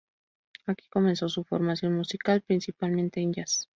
Aquí 0.65 0.87
comenzó 0.89 1.29
su 1.29 1.43
formación 1.43 1.93
musical, 1.95 2.41
principalmente 2.41 3.21
en 3.21 3.33
Jazz. 3.33 3.69